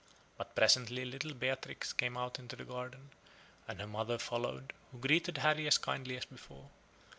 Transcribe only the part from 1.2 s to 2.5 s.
Beatrix came out